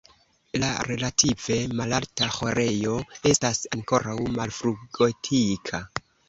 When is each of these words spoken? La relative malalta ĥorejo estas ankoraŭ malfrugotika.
La 0.61 0.69
relative 0.85 1.57
malalta 1.81 2.29
ĥorejo 2.37 2.95
estas 3.33 3.61
ankoraŭ 3.77 4.17
malfrugotika. 4.39 5.85